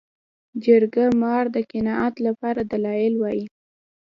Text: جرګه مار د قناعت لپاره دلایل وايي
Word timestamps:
جرګه 0.65 1.05
مار 1.21 1.45
د 1.55 1.57
قناعت 1.71 2.15
لپاره 2.27 2.61
دلایل 2.71 3.13
وايي 3.17 3.45